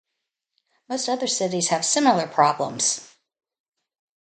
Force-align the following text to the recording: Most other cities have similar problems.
Most 0.89 1.07
other 1.09 1.27
cities 1.27 1.67
have 1.67 1.85
similar 1.85 2.25
problems. 2.25 3.01